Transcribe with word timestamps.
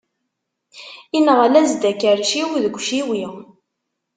Inɣel-as-d, 1.17 1.81
akerciw 1.91 2.49
deg 2.63 2.75
iciwi. 2.79 3.25